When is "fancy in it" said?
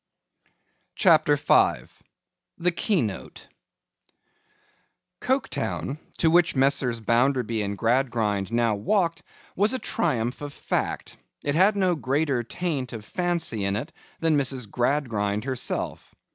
13.05-13.93